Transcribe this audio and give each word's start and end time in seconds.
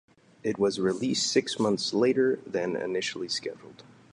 It 0.41 0.57
was 0.57 0.79
released 0.79 1.31
six 1.31 1.59
months 1.59 1.93
later 1.93 2.39
than 2.47 2.75
initially 2.75 3.27
scheduled. 3.29 3.83